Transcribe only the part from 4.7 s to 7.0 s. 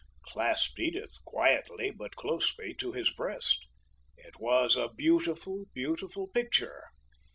a beautiful, beautiful picture!